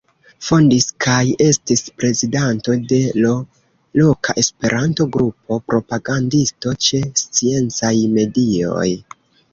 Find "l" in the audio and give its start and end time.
3.19-3.35